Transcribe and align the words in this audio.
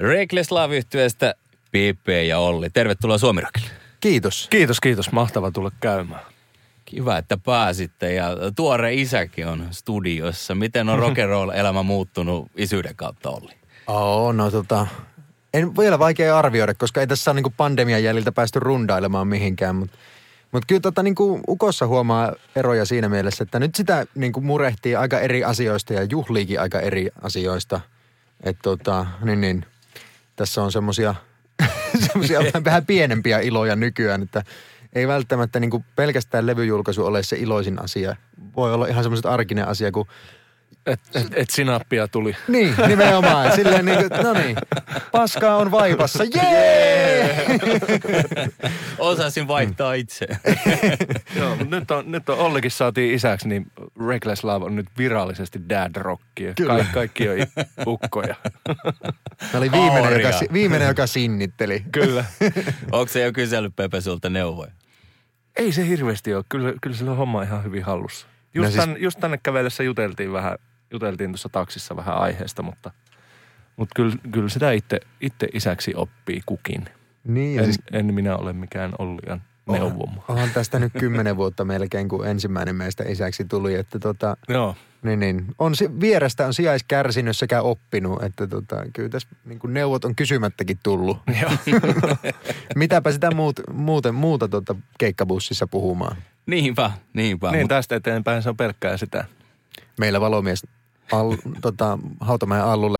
Reckless 0.00 0.50
Love 0.50 0.76
yhtyeestä 0.76 1.34
Pippe 1.72 2.24
ja 2.24 2.38
Olli. 2.38 2.70
Tervetuloa 2.70 3.18
Suomirokille. 3.18 3.70
Kiitos. 4.00 4.46
Kiitos, 4.50 4.80
kiitos. 4.80 5.12
Mahtava 5.12 5.50
tulla 5.50 5.70
käymään. 5.80 6.22
Kiva, 6.84 7.18
että 7.18 7.36
pääsitte 7.36 8.14
ja 8.14 8.36
tuore 8.56 8.94
isäkin 8.94 9.46
on 9.46 9.68
studiossa. 9.70 10.54
Miten 10.54 10.88
on 10.88 10.98
rock'n'roll-elämä 10.98 11.82
muuttunut 11.92 12.50
isyyden 12.56 12.96
kautta, 12.96 13.30
Olli? 13.30 13.52
Oo, 13.86 14.32
no 14.32 14.50
tota, 14.50 14.86
en 15.54 15.76
vielä 15.76 15.98
vaikea 15.98 16.38
arvioida, 16.38 16.74
koska 16.74 17.00
ei 17.00 17.06
tässä 17.06 17.30
ole 17.30 17.40
niin 17.40 17.52
pandemian 17.56 18.02
jäljiltä 18.02 18.32
päästy 18.32 18.60
rundailemaan 18.60 19.28
mihinkään, 19.28 19.76
mutta 19.76 19.98
mutta 20.52 20.66
kyllä 20.66 20.80
tota, 20.80 21.02
niin 21.02 21.14
kuin 21.14 21.40
Ukossa 21.48 21.86
huomaa 21.86 22.32
eroja 22.56 22.84
siinä 22.84 23.08
mielessä, 23.08 23.44
että 23.44 23.58
nyt 23.58 23.74
sitä 23.74 24.06
niin 24.14 24.32
kuin 24.32 24.46
murehtii 24.46 24.96
aika 24.96 25.20
eri 25.20 25.44
asioista 25.44 25.92
ja 25.92 26.02
juhliikin 26.02 26.60
aika 26.60 26.80
eri 26.80 27.08
asioista. 27.22 27.80
Että 28.42 28.62
tota, 28.62 29.06
niin, 29.24 29.40
niin, 29.40 29.64
tässä 30.40 30.62
on 30.62 30.72
semmoisia 30.72 31.14
semmoisia 32.06 32.40
vähän 32.64 32.86
pienempiä 32.86 33.40
iloja 33.40 33.76
nykyään, 33.76 34.22
että 34.22 34.42
ei 34.92 35.08
välttämättä 35.08 35.60
niin 35.60 35.70
kuin 35.70 35.84
pelkästään 35.96 36.46
levyjulkaisu 36.46 37.06
ole 37.06 37.22
se 37.22 37.36
iloisin 37.36 37.82
asia. 37.82 38.16
Voi 38.56 38.74
olla 38.74 38.86
ihan 38.86 39.04
semmoiset 39.04 39.26
arkinen 39.26 39.68
asia, 39.68 39.92
kun 39.92 40.06
et, 40.86 41.00
et, 41.14 41.26
et 41.32 41.50
sinappia 41.50 42.08
tuli. 42.08 42.36
Niin, 42.48 42.74
nimenomaan. 42.86 43.52
Silleen 43.52 43.84
niin 43.84 43.98
kuin, 43.98 44.22
no 44.22 44.32
niin, 44.32 44.56
paskaa 45.12 45.56
on 45.56 45.70
vaipassa. 45.70 46.24
Jee! 46.36 46.99
Osasin 48.98 49.48
vaihtaa 49.48 49.94
itse. 49.94 50.26
Joo, 51.36 51.56
mutta 51.56 51.76
nyt 51.76 51.90
on, 51.90 52.12
nyt 52.12 52.28
on 52.28 52.38
Ollikin 52.38 52.70
saatiin 52.70 53.14
isäksi, 53.14 53.48
niin 53.48 53.66
Reckless 54.08 54.44
Love 54.44 54.64
on 54.64 54.76
nyt 54.76 54.86
virallisesti 54.98 55.60
dad 55.68 55.96
rockia. 55.96 56.54
Ka- 56.66 56.84
kaikki 56.94 57.28
on 57.28 57.36
ukkoja. 57.86 58.34
Mä 59.52 59.58
oli 59.58 59.72
viimeinen, 59.72 60.20
joka, 60.20 60.38
viimeinen, 60.52 60.88
joka 60.88 61.06
sinnitteli. 61.06 61.84
Kyllä. 61.92 62.24
Onko 62.92 63.08
se 63.08 63.24
jo 63.24 63.32
kysellyt 63.32 63.76
Pepe 63.76 64.00
sulta 64.00 64.30
neuvoja? 64.30 64.72
Ei 65.56 65.72
se 65.72 65.88
hirveästi 65.88 66.34
ole. 66.34 66.44
Kyllä, 66.48 66.72
kyllä 66.82 66.96
sillä 66.96 67.10
on 67.10 67.16
homma 67.16 67.42
ihan 67.42 67.64
hyvin 67.64 67.84
hallussa. 67.84 68.26
Just, 68.54 68.64
no 68.66 68.70
siis... 68.70 68.84
tänne, 68.84 68.98
just 68.98 69.20
tänne 69.20 69.38
kävellessä 69.42 69.82
juteltiin 69.82 70.32
vähän 70.32 70.58
juteltiin 70.90 71.30
tuossa 71.30 71.48
taksissa 71.48 71.96
vähän 71.96 72.16
aiheesta, 72.16 72.62
mutta, 72.62 72.90
mutta 73.76 73.92
kyllä, 73.96 74.16
kyllä 74.32 74.48
sitä 74.48 74.72
itse, 74.72 75.00
itse 75.20 75.48
isäksi 75.52 75.92
oppii 75.94 76.40
kukin. 76.46 76.88
Niin, 77.24 77.58
en, 77.58 77.64
siis... 77.64 77.78
en 77.92 78.14
minä 78.14 78.36
ole 78.36 78.52
mikään 78.52 78.92
Ollian 78.98 79.42
neuvoma. 79.72 80.24
Onhan 80.28 80.50
tästä 80.54 80.78
nyt 80.78 80.92
kymmenen 80.98 81.36
vuotta 81.36 81.64
melkein, 81.64 82.08
kun 82.08 82.26
ensimmäinen 82.26 82.76
meistä 82.76 83.04
isäksi 83.08 83.44
tuli. 83.44 83.74
Että 83.74 83.98
tota, 83.98 84.36
Joo. 84.48 84.76
Niin, 85.02 85.20
niin. 85.20 85.46
On, 85.58 85.72
vierestä 86.00 86.46
on 86.46 86.54
sijais 86.54 86.84
kärsinyt 86.88 87.36
sekä 87.36 87.62
oppinut, 87.62 88.22
että 88.22 88.46
tota, 88.46 88.76
kyllä 88.92 89.08
tässä 89.08 89.28
niin 89.44 89.58
kuin 89.58 89.74
neuvot 89.74 90.04
on 90.04 90.16
kysymättäkin 90.16 90.78
tullut. 90.82 91.18
Mitäpä 92.76 93.12
sitä 93.12 93.30
muut, 93.30 93.60
muuten, 93.72 94.14
muuta 94.14 94.48
tota 94.48 94.76
keikkabussissa 94.98 95.66
puhumaan. 95.66 96.16
Niinpä, 96.46 96.90
niinpä. 97.14 97.50
Niin, 97.50 97.68
tästä 97.68 97.96
eteenpäin 97.96 98.42
se 98.42 98.48
on 98.48 98.56
pelkkää 98.56 98.96
sitä. 98.96 99.24
Meillä 99.98 100.20
valomies 100.20 100.66
al, 101.12 101.36
tota, 101.60 101.98
Hautamäen 102.20 102.64
Allulle. 102.64 102.99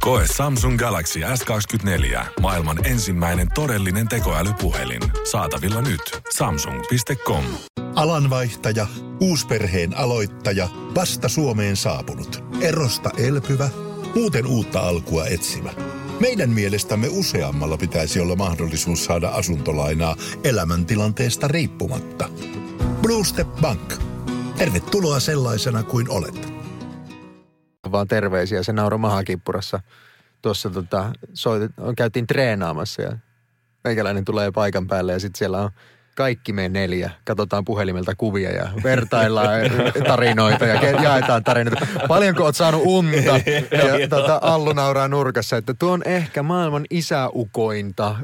Koe 0.00 0.24
Samsung 0.36 0.78
Galaxy 0.78 1.20
S24. 1.20 2.24
Maailman 2.40 2.86
ensimmäinen 2.86 3.48
todellinen 3.54 4.08
tekoälypuhelin. 4.08 5.00
Saatavilla 5.30 5.82
nyt. 5.82 6.00
Samsung.com. 6.34 7.44
Alanvaihtaja, 7.94 8.86
uusperheen 9.20 9.96
aloittaja, 9.96 10.68
vasta 10.94 11.28
Suomeen 11.28 11.76
saapunut, 11.76 12.44
erosta 12.60 13.10
elpyvä, 13.16 13.68
muuten 14.14 14.46
uutta 14.46 14.80
alkua 14.80 15.26
etsimä. 15.26 15.70
Meidän 16.20 16.50
mielestämme 16.50 17.08
useammalla 17.10 17.76
pitäisi 17.76 18.20
olla 18.20 18.36
mahdollisuus 18.36 19.04
saada 19.04 19.28
asuntolainaa 19.28 20.16
elämäntilanteesta 20.44 21.48
riippumatta. 21.48 22.28
Blue 23.02 23.24
Step 23.24 23.48
Bank. 23.60 23.94
Tervetuloa 24.58 25.20
sellaisena 25.20 25.82
kuin 25.82 26.10
olet 26.10 26.57
vaan 27.92 28.08
terveisiä. 28.08 28.62
Se 28.62 28.72
nauro 28.72 28.98
mahakippurassa. 28.98 29.80
Tuossa 30.42 30.70
tota, 30.70 31.12
soit, 31.34 31.62
käytiin 31.96 32.26
treenaamassa 32.26 33.02
ja 33.02 33.18
meikäläinen 33.84 34.24
tulee 34.24 34.50
paikan 34.50 34.86
päälle 34.86 35.12
ja 35.12 35.20
sitten 35.20 35.38
siellä 35.38 35.58
on 35.58 35.70
kaikki 36.18 36.52
me 36.52 36.68
neljä. 36.68 37.10
Katsotaan 37.24 37.64
puhelimelta 37.64 38.14
kuvia 38.14 38.50
ja 38.50 38.68
vertaillaan 38.82 39.60
tarinoita 40.06 40.66
ja 40.66 41.02
jaetaan 41.02 41.44
tarinoita. 41.44 41.86
Paljonko 42.08 42.44
oot 42.44 42.56
saanut 42.56 42.82
unta? 42.84 43.40
Ja 44.00 44.08
tota, 44.08 44.38
Allu 44.42 44.72
nauraa 44.72 45.08
nurkassa, 45.08 45.56
että 45.56 45.74
tuo 45.74 45.92
on 45.92 46.02
ehkä 46.04 46.42
maailman 46.42 46.84
isäukointa 46.90 48.16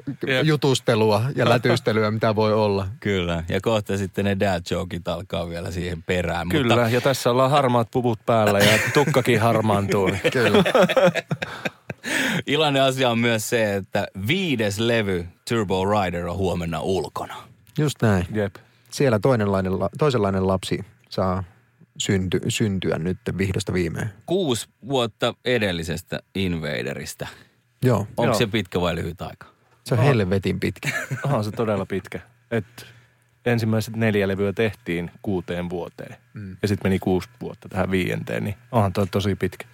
jutustelua 0.42 1.22
ja 1.36 1.48
lätystelyä, 1.48 2.10
mitä 2.10 2.36
voi 2.36 2.52
olla. 2.52 2.86
Kyllä, 3.00 3.44
ja 3.48 3.60
kohta 3.60 3.96
sitten 3.96 4.24
ne 4.24 4.36
dad 4.40 4.62
jokit 4.70 5.08
alkaa 5.08 5.48
vielä 5.48 5.70
siihen 5.70 6.02
perään. 6.02 6.48
Kyllä, 6.48 6.74
mutta... 6.74 6.90
ja 6.90 7.00
tässä 7.00 7.30
ollaan 7.30 7.50
harmaat 7.50 7.88
puvut 7.90 8.18
päällä 8.26 8.58
ja 8.58 8.78
tukkakin 8.94 9.40
harmaantuu. 9.40 10.10
Kyllä. 10.32 10.64
Iloinen 12.46 12.82
asia 12.82 13.10
on 13.10 13.18
myös 13.18 13.48
se, 13.48 13.74
että 13.74 14.06
viides 14.26 14.78
levy 14.78 15.26
Turbo 15.48 15.84
Rider 15.84 16.26
on 16.26 16.36
huomenna 16.36 16.80
ulkona. 16.80 17.53
Just 17.78 18.02
näin. 18.02 18.26
Jep. 18.32 18.56
Siellä 18.90 19.18
toinenlainen, 19.18 19.72
toisenlainen 19.98 20.46
lapsi 20.46 20.84
saa 21.08 21.44
synty, 21.98 22.40
syntyä 22.48 22.98
nyt 22.98 23.18
vihdosta 23.38 23.72
viimein. 23.72 24.08
Kuusi 24.26 24.68
vuotta 24.88 25.34
edellisestä 25.44 26.20
Invaderista. 26.34 27.26
Joo. 27.82 27.98
Onko 27.98 28.24
Joo. 28.24 28.34
se 28.34 28.46
pitkä 28.46 28.80
vai 28.80 28.94
lyhyt 28.94 29.22
aika? 29.22 29.46
Se 29.84 29.94
on 29.94 30.00
oh. 30.00 30.06
helvetin 30.06 30.60
pitkä. 30.60 30.88
Onhan 31.24 31.44
se 31.44 31.50
todella 31.50 31.86
pitkä. 31.86 32.20
Et 32.50 32.86
ensimmäiset 33.46 33.96
neljä 33.96 34.28
levyä 34.28 34.52
tehtiin 34.52 35.10
kuuteen 35.22 35.70
vuoteen. 35.70 36.16
Mm. 36.34 36.56
Ja 36.62 36.68
sitten 36.68 36.90
meni 36.90 36.98
kuusi 36.98 37.28
vuotta 37.40 37.68
tähän 37.68 37.90
viienteen, 37.90 38.44
niin 38.44 38.54
onhan 38.72 38.92
toi 38.92 39.06
tosi 39.06 39.34
pitkä. 39.34 39.66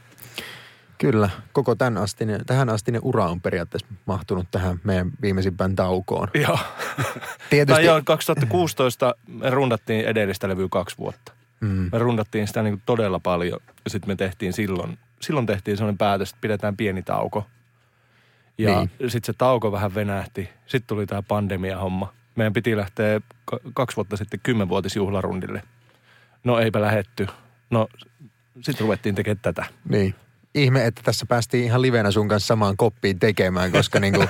Kyllä, 1.01 1.31
koko 1.53 1.75
tämän 1.75 1.99
astinen, 1.99 2.41
tähän 2.47 2.69
astinen 2.69 3.01
ura 3.05 3.27
on 3.27 3.41
periaatteessa 3.41 3.87
mahtunut 4.07 4.47
tähän 4.51 4.81
meidän 4.85 5.11
viimeisimpään 5.23 5.77
taukoon. 5.77 6.29
Joo. 6.35 6.59
Tietysti... 7.51 7.75
Tai 7.75 7.85
joo, 7.85 8.03
2016 8.05 9.15
me 9.27 9.51
rundattiin 9.51 10.05
edellistä 10.05 10.49
levyä 10.49 10.67
kaksi 10.71 10.99
vuotta. 10.99 11.33
Mm. 11.61 11.89
Me 11.93 11.99
rundattiin 11.99 12.47
sitä 12.47 12.63
niin 12.63 12.83
todella 12.87 13.19
paljon 13.19 13.61
ja 13.85 13.91
sitten 13.91 14.11
me 14.11 14.17
tehtiin 14.17 14.53
silloin, 14.53 14.99
silloin 15.21 15.47
tehtiin 15.47 15.77
sellainen 15.77 15.99
päätös, 15.99 16.31
että 16.31 16.41
pidetään 16.41 16.77
pieni 16.77 17.03
tauko. 17.03 17.47
Ja 18.59 18.79
niin. 18.79 18.91
sitten 19.11 19.35
se 19.35 19.39
tauko 19.39 19.73
vähän 19.73 19.95
venähti. 19.95 20.49
Sitten 20.67 20.87
tuli 20.87 21.07
tämä 21.07 21.23
pandemia-homma. 21.23 22.13
Meidän 22.37 22.53
piti 22.53 22.77
lähteä 22.77 23.21
kaksi 23.75 23.97
vuotta 23.97 24.17
sitten 24.17 24.41
kymmenvuotisjuhlarundille. 24.43 25.63
No 26.45 26.59
eipä 26.59 26.81
lähetty. 26.81 27.27
No 27.71 27.89
sitten 28.61 28.85
ruvettiin 28.85 29.15
tekemään 29.15 29.41
tätä. 29.43 29.65
Niin. 29.89 30.15
Ihme, 30.55 30.87
että 30.87 31.01
tässä 31.05 31.27
päästiin 31.27 31.65
ihan 31.65 31.83
livenä 31.83 32.11
sun 32.11 32.29
kanssa 32.29 32.47
samaan 32.47 32.77
koppiin 32.77 33.19
tekemään, 33.19 33.73
koska 33.73 34.01
niinku 34.01 34.25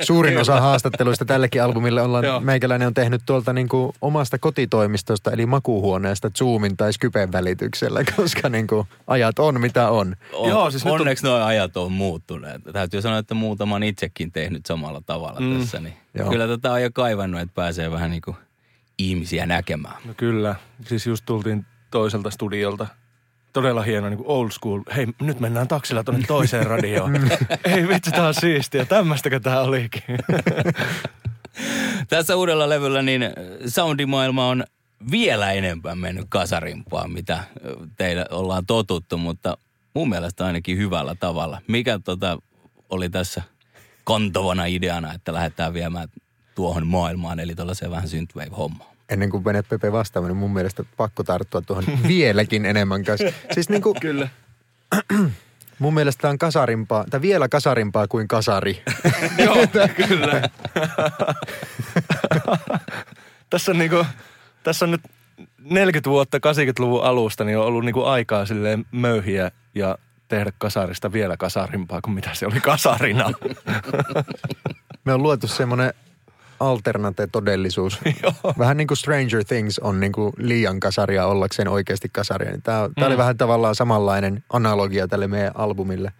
suurin 0.00 0.38
osa 0.38 0.60
haastatteluista 0.60 1.24
tällekin 1.24 1.62
albumille 1.62 2.02
ollaan, 2.02 2.24
Joo. 2.24 2.40
meikäläinen 2.40 2.86
on 2.86 2.94
tehnyt 2.94 3.22
tuolta 3.26 3.52
niinku 3.52 3.94
omasta 4.02 4.38
kotitoimistosta, 4.38 5.30
eli 5.30 5.46
makuuhuoneesta 5.46 6.30
Zoomin 6.30 6.76
tai 6.76 6.92
Skypen 6.92 7.32
välityksellä, 7.32 8.04
koska 8.16 8.48
niinku 8.48 8.86
ajat 9.06 9.38
on 9.38 9.60
mitä 9.60 9.90
on. 9.90 10.16
On, 10.32 10.50
Joo, 10.50 10.70
siis 10.70 10.84
nyt 10.84 10.94
on- 10.94 11.00
onneksi 11.00 11.26
nuo 11.26 11.34
ajat 11.34 11.76
on 11.76 11.92
muuttuneet. 11.92 12.62
Täytyy 12.72 13.02
sanoa, 13.02 13.18
että 13.18 13.34
muutaman 13.34 13.82
itsekin 13.82 14.32
tehnyt 14.32 14.66
samalla 14.66 15.02
tavalla 15.06 15.40
mm. 15.40 15.58
tässä. 15.58 15.80
Niin 15.80 15.94
Joo. 16.14 16.30
kyllä 16.30 16.46
tätä 16.46 16.72
on 16.72 16.82
jo 16.82 16.90
kaivannut, 16.92 17.40
että 17.40 17.54
pääsee 17.54 17.90
vähän 17.90 18.10
niin 18.10 18.22
kuin 18.22 18.36
ihmisiä 18.98 19.46
näkemään. 19.46 19.96
No 20.04 20.14
kyllä. 20.16 20.54
Siis 20.86 21.06
just 21.06 21.24
tultiin 21.26 21.66
toiselta 21.90 22.30
studiolta. 22.30 22.86
Todella 23.56 23.82
hieno 23.82 24.08
niin 24.08 24.16
kuin 24.16 24.28
old 24.28 24.50
school. 24.50 24.80
Hei, 24.96 25.06
nyt 25.20 25.40
mennään 25.40 25.68
taksilla 25.68 26.04
tuonne 26.04 26.26
toiseen 26.26 26.66
radioon. 26.66 27.14
Ei 27.64 27.88
vitsi, 27.88 28.10
tää 28.10 28.26
on 28.26 28.34
siistiä. 28.34 28.84
Tämmöistäkö 28.84 29.40
tää 29.40 29.60
olikin? 29.60 30.02
Tässä 32.08 32.36
uudella 32.36 32.68
levyllä 32.68 33.02
niin 33.02 33.22
soundimaailma 33.66 34.48
on 34.48 34.64
vielä 35.10 35.52
enempää 35.52 35.94
mennyt 35.94 36.26
kasarimpaan, 36.28 37.10
mitä 37.10 37.44
teillä 37.96 38.26
ollaan 38.30 38.66
totuttu, 38.66 39.18
mutta 39.18 39.58
mun 39.94 40.08
mielestä 40.08 40.46
ainakin 40.46 40.78
hyvällä 40.78 41.14
tavalla. 41.14 41.60
Mikä 41.66 41.98
tota 42.04 42.38
oli 42.88 43.10
tässä 43.10 43.42
kantavana 44.04 44.64
ideana, 44.64 45.12
että 45.12 45.32
lähdetään 45.32 45.74
viemään 45.74 46.08
tuohon 46.54 46.86
maailmaan, 46.86 47.40
eli 47.40 47.54
tällaiseen 47.54 47.90
vähän 47.90 48.08
synthwave-hommaan? 48.08 48.95
Ennen 49.08 49.30
kuin 49.30 49.44
menet 49.44 49.68
Pepe 49.68 49.92
vastaamaan, 49.92 50.30
niin 50.30 50.36
mun 50.36 50.52
mielestä 50.52 50.84
pakko 50.96 51.22
tarttua 51.22 51.62
tuohon 51.62 51.84
vieläkin 52.08 52.66
enemmän 52.66 53.04
kanssa. 53.04 53.32
Siis 53.52 53.68
niinku, 53.68 53.96
kyllä. 54.00 54.28
mun 55.78 55.94
mielestä 55.94 56.22
tää 56.22 56.30
on 56.30 56.38
kasarimpaa, 56.38 57.04
tai 57.10 57.20
vielä 57.20 57.48
kasarimpaa 57.48 58.08
kuin 58.08 58.28
kasari. 58.28 58.82
Joo, 59.44 59.56
kyllä. 60.08 60.42
tässä 63.50 63.72
on 63.72 63.78
niinku, 63.78 64.06
tässä 64.62 64.84
on 64.84 64.90
nyt 64.90 65.02
40 65.58 66.10
vuotta 66.10 66.38
80-luvun 66.38 67.04
alusta, 67.04 67.44
niin 67.44 67.58
on 67.58 67.64
ollut 67.64 67.84
niinku 67.84 68.04
aikaa 68.04 68.46
silleen 68.46 68.86
möyhiä 68.90 69.50
ja 69.74 69.98
tehdä 70.28 70.52
kasarista 70.58 71.12
vielä 71.12 71.36
kasarimpaa 71.36 72.00
kuin 72.00 72.14
mitä 72.14 72.30
se 72.32 72.46
oli 72.46 72.60
kasarina. 72.60 73.30
Me 75.04 75.12
on 75.12 75.22
luotu 75.22 75.48
semmoinen 75.48 75.94
alternate-todellisuus. 76.60 78.00
vähän 78.58 78.76
niin 78.76 78.86
kuin 78.86 78.98
Stranger 78.98 79.44
Things 79.44 79.78
on 79.78 80.00
niin 80.00 80.12
kuin 80.12 80.32
liian 80.38 80.80
kasaria 80.80 81.26
ollakseen 81.26 81.68
oikeasti 81.68 82.08
kasaria. 82.12 82.50
Niin 82.50 82.62
Tämä, 82.62 82.88
tämä 82.94 83.06
oli 83.06 83.18
vähän 83.18 83.36
tavallaan 83.36 83.74
samanlainen 83.74 84.44
analogia 84.52 85.08
tälle 85.08 85.28
meidän 85.28 85.52
albumille. 85.54 86.12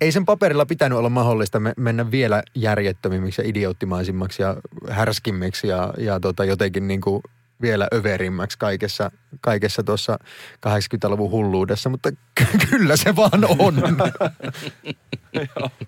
Ei 0.00 0.12
sen 0.12 0.24
paperilla 0.24 0.66
pitänyt 0.66 0.98
olla 0.98 1.08
mahdollista 1.08 1.60
me- 1.60 1.74
mennä 1.76 2.10
vielä 2.10 2.42
järjettömimmiksi 2.54 3.42
ja 3.42 3.48
idioottimaisimmaksi 3.48 4.42
ja 4.42 4.56
härskimmiksi 4.88 5.68
ja, 5.68 5.94
ja 5.98 6.20
tota 6.20 6.44
jotenkin 6.44 6.88
niin 6.88 7.00
kuin 7.00 7.22
vielä 7.62 7.88
överimmäksi 7.94 8.58
kaikessa, 8.58 9.10
kaikessa 9.40 9.82
tuossa 9.82 10.18
80-luvun 10.66 11.30
hulluudessa, 11.30 11.88
mutta 11.90 12.12
ky- 12.12 12.58
kyllä 12.70 12.96
se 12.96 13.16
vaan 13.16 13.44
on. 13.58 13.74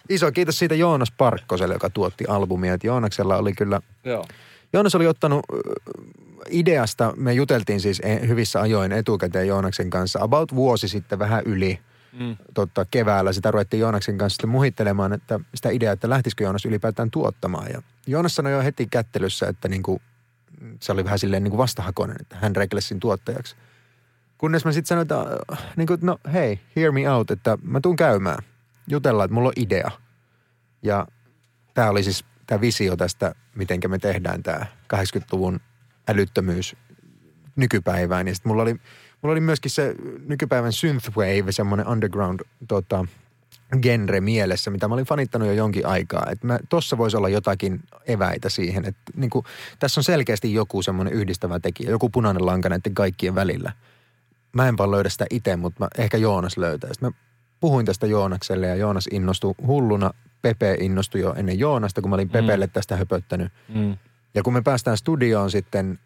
Iso 0.09 0.33
kiitos 0.33 0.59
siitä 0.59 0.75
Joonas 0.75 1.11
Parkkoselle, 1.19 1.75
joka 1.75 1.91
tuotti 1.91 2.25
albumia. 2.29 2.75
Et 2.75 2.85
Joonaksella 2.85 3.37
oli 3.37 3.53
kyllä, 3.53 3.81
Joo. 4.05 4.25
Joonas 4.73 4.95
oli 4.95 5.07
ottanut 5.07 5.41
ideasta, 6.51 7.13
me 7.17 7.33
juteltiin 7.33 7.81
siis 7.81 8.01
e- 8.05 8.29
hyvissä 8.29 8.61
ajoin 8.61 8.93
etukäteen 8.93 9.49
Joonaksen 9.49 9.91
kanssa, 9.91 10.19
about 10.23 10.55
vuosi 10.55 10.89
sitten 10.89 11.19
vähän 11.19 11.43
yli 11.47 11.79
Mm. 12.21 12.37
totta, 12.55 12.85
keväällä. 12.91 13.33
Sitä 13.33 13.51
ruvettiin 13.51 13.81
Joonaksen 13.81 14.19
kanssa 14.19 14.35
sitten 14.35 14.51
muhittelemaan, 14.51 15.13
että 15.13 15.41
sitä 15.55 15.71
ideaa, 15.71 15.93
että 15.93 16.11
lähtisikö 16.11 16.45
Joonas 16.45 16.65
ylipäätään 16.65 17.11
tuottamaan. 17.11 17.67
Ja 17.73 17.83
Joonas 18.07 18.35
sanoi 18.35 18.53
jo 18.53 18.63
heti 18.63 18.87
kättelyssä, 18.91 19.49
että 19.49 19.69
niinku, 19.69 20.01
se 20.81 20.93
oli 20.93 21.05
vähän 21.05 21.19
silleen 21.19 21.43
niinku 21.43 21.59
vastahakoinen, 21.59 22.17
että 22.21 22.37
hän 22.37 22.57
Recklessin 22.57 23.01
tuottajaksi. 23.01 23.57
Kunnes 24.39 24.65
mä 24.65 24.73
sitten 24.73 24.89
sanoin, 24.89 25.03
että 25.03 25.43
äh, 25.53 25.75
niin 25.77 25.87
kuin, 25.87 26.01
no 26.03 26.19
hei, 26.33 26.61
hear 26.77 26.93
me 26.93 27.11
out, 27.11 27.31
että 27.31 27.59
mä 27.63 27.81
tuun 27.81 27.97
käymään. 27.97 28.45
Jutellaan, 28.89 29.25
että 29.25 29.35
mulla 29.35 29.49
on 29.49 29.53
idea. 29.57 29.91
Ja 30.83 31.07
tämä 31.75 31.91
oli 31.91 32.03
siis 32.03 32.25
tämä 32.47 32.61
visio 32.61 32.97
tästä, 32.97 33.35
miten 33.55 33.81
me 33.89 33.99
tehdään 33.99 34.43
tämä 34.43 34.67
80-luvun 34.95 35.61
älyttömyys 36.09 36.77
nykypäivään. 37.57 38.29
Ja 38.29 38.35
sitten 38.35 38.51
mulla 38.51 38.63
oli, 38.63 38.73
mulla 39.23 39.33
oli 39.33 39.41
myöskin 39.41 39.71
se 39.71 39.95
nykypäivän 40.27 40.73
synthwave, 40.73 41.53
semmoinen 41.53 41.89
underground 41.89 42.41
tota, 42.69 43.07
genre 43.83 44.21
mielessä, 44.21 44.71
mitä 44.71 44.89
mä 44.89 44.95
olin 44.95 45.05
fanittanut 45.05 45.49
jo 45.49 45.55
jonkin 45.55 45.87
aikaa. 45.87 46.27
Että 46.31 46.47
mä, 46.47 46.59
tossa 46.69 46.99
voisi 46.99 47.17
olla 47.17 47.29
jotakin 47.29 47.81
eväitä 48.07 48.49
siihen, 48.49 48.85
että 48.85 49.13
niin 49.17 49.31
kuin, 49.31 49.45
tässä 49.79 50.01
on 50.01 50.05
selkeästi 50.05 50.55
joku 50.55 50.83
semmoinen 50.83 51.15
yhdistävä 51.15 51.61
tekijä, 51.61 51.91
joku 51.91 52.09
punainen 52.09 52.47
lanka 52.47 52.69
näiden 52.69 52.95
kaikkien 52.95 53.35
välillä. 53.35 53.73
Mä 54.53 54.69
en 54.69 54.79
vaan 54.79 54.91
löydä 54.91 55.09
sitä 55.09 55.27
itse, 55.31 55.57
mutta 55.57 55.85
mä, 55.85 55.89
ehkä 55.99 56.17
Joonas 56.17 56.57
löytää. 56.57 56.93
Sitten 56.93 57.09
mä 57.09 57.19
puhuin 57.61 57.87
tästä 57.87 58.07
Joonakselle 58.07 58.67
ja 58.67 58.75
Joonas 58.75 59.09
innostui 59.13 59.55
hulluna. 59.67 60.11
Pepe 60.43 60.77
innostui 60.81 61.21
jo 61.21 61.35
ennen 61.37 61.59
Joonasta, 61.59 62.01
kun 62.01 62.11
mä 62.11 62.15
olin 62.15 62.29
Pepelle 62.29 62.67
tästä 62.67 62.97
höpöttänyt. 62.97 63.53
Mm. 63.69 63.97
Ja 64.35 64.43
kun 64.43 64.53
me 64.53 64.63
päästään 64.63 64.97
studioon 64.97 65.51
sitten 65.51 65.99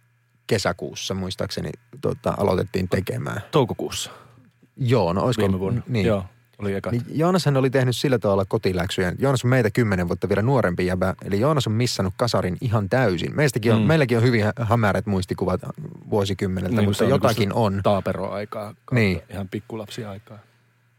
kesäkuussa, 0.47 1.15
muistaakseni, 1.15 1.71
tota, 2.01 2.35
aloitettiin 2.37 2.89
tekemään. 2.89 3.43
Toukokuussa 3.51 4.11
Joo, 4.77 5.13
no 5.13 5.23
olisiko... 5.23 5.47
viime 5.47 5.59
vuonna. 5.59 5.83
Niin. 5.87 6.07
Joo, 6.07 6.25
oli 6.61 6.75
eka. 6.75 6.91
Niin 6.91 7.03
Joonashan 7.15 7.57
oli 7.57 7.71
tehnyt 7.71 7.97
sillä 7.97 8.19
tavalla 8.19 8.45
kotiläksyjä. 8.45 9.13
Joonas 9.19 9.45
on 9.45 9.51
meitä 9.51 9.71
kymmenen 9.71 10.09
vuotta 10.09 10.29
vielä 10.29 10.43
nuorempi 10.43 10.87
jäbä. 10.87 11.15
Eli 11.25 11.41
Joonas 11.41 11.67
on 11.67 11.73
missannut 11.73 12.15
kasarin 12.17 12.57
ihan 12.61 12.89
täysin. 12.89 13.37
Meistäkin 13.37 13.73
on, 13.75 13.81
Mm. 13.81 13.87
meilläkin 13.87 14.19
on 14.19 14.25
hyvin 14.25 14.45
hä- 14.45 14.53
hämärät 14.61 15.07
muistikuvat 15.07 15.61
vuosikymmeneltä, 16.11 16.77
niin, 16.77 16.89
mutta 16.89 17.05
on 17.05 17.11
jotakin 17.11 17.49
niinku 17.49 17.65
on. 17.65 17.81
Taaperoaikaa. 17.83 18.75
Niin. 18.93 19.21
Ihan 19.31 19.49
pikkulapsiaikaa. 19.49 20.39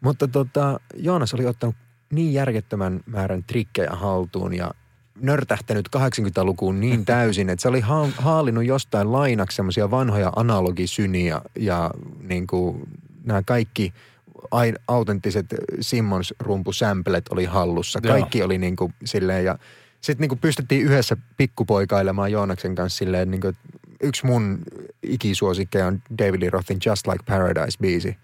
Mutta 0.02 0.28
tota, 0.28 0.80
Joonas 0.96 1.34
oli 1.34 1.46
ottanut 1.46 1.76
niin 2.14 2.34
järjettömän 2.34 3.00
määrän 3.06 3.44
trikkejä 3.44 3.90
haltuun 3.92 4.54
ja 4.54 4.72
nörtähtänyt 5.22 5.90
80-lukuun 5.98 6.80
niin 6.80 7.06
täysin, 7.16 7.50
että 7.50 7.62
se 7.62 7.68
oli 7.70 7.80
ha- 7.80 8.08
haalinut 8.18 8.66
jostain 8.66 9.12
lainaksi 9.12 9.56
semmoisia 9.56 9.92
vanhoja 9.92 10.32
analogisyniä 10.36 11.42
ja 11.60 11.92
niin 12.22 12.48
kuin 12.48 12.82
nämä 13.24 13.42
kaikki 13.46 13.94
ai- 13.94 14.02
autenttiset 14.88 15.46
Simmons-rumpusämplet 15.82 17.26
oli 17.30 17.46
hallussa. 17.46 18.00
Joo. 18.04 18.14
Kaikki 18.14 18.44
oli 18.44 18.58
niin 18.58 18.76
kuin 18.76 18.94
silleen 19.06 19.46
ja 19.46 19.58
sitten 20.02 20.22
niin 20.22 20.30
kuin 20.30 20.40
pystyttiin 20.40 20.82
yhdessä 20.82 21.18
pikkupoikailemaan 21.38 22.32
Joonaksen 22.32 22.76
kanssa 22.76 22.98
silleen, 22.98 23.32
niin 23.32 23.42
kuin, 23.42 23.58
yksi 24.04 24.26
mun 24.26 24.60
ikisuosikkeja 25.04 25.88
on 25.88 26.02
David 26.18 26.42
Lee 26.42 26.50
Rothin 26.50 26.80
Just 26.86 27.08
Like 27.08 27.24
Paradise-biisi. 27.32 28.16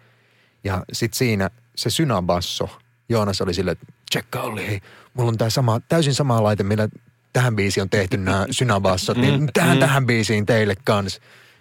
Ja 0.63 0.85
sitten 0.93 1.17
siinä 1.17 1.49
se 1.75 1.89
synabasso, 1.89 2.69
Joonas 3.09 3.41
oli 3.41 3.53
silleen, 3.53 3.77
että 3.81 3.93
tsekka 4.09 4.41
oli, 4.41 4.67
hei, 4.67 4.81
mulla 5.13 5.29
on 5.29 5.37
tää 5.37 5.49
sama, 5.49 5.81
täysin 5.89 6.13
sama 6.13 6.43
laite, 6.43 6.63
millä 6.63 6.89
tähän 7.33 7.55
biisiin 7.55 7.81
on 7.81 7.89
tehty 7.89 8.17
nämä 8.17 8.45
synabassot, 8.59 9.17
niin 9.17 9.49
tähän, 9.53 9.79
tähän 9.79 10.05
biisiin 10.05 10.45
teille 10.45 10.75
kans. 10.83 11.19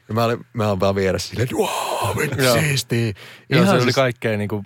Ja 0.08 0.14
mä 0.14 0.24
olin, 0.24 0.46
mä 0.52 0.68
olin 0.68 0.80
vaan 0.80 0.94
vieressä 0.94 1.28
silleen, 1.28 1.44
että 1.44 1.56
wow, 1.56 2.16
vittu 2.18 2.42
Joo. 2.42 2.54
siistii. 2.60 3.14
Joo, 3.48 3.58
se 3.60 3.64
Ihan 3.64 3.74
oli 3.74 3.82
siis- 3.82 3.94
kaikkea 3.94 4.36
niinku, 4.36 4.64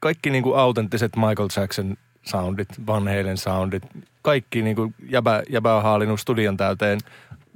kaikki 0.00 0.30
niinku 0.30 0.54
autenttiset 0.54 1.16
Michael 1.16 1.48
Jackson 1.56 1.96
soundit, 2.24 2.68
Van 2.86 3.02
Halen 3.08 3.36
soundit, 3.36 3.82
kaikki 4.22 4.62
niinku 4.62 4.92
jäbä, 5.10 5.42
jäbä 5.50 5.74
on 5.76 5.82
haalinut 5.82 6.20
studion 6.20 6.56
täyteen 6.56 7.00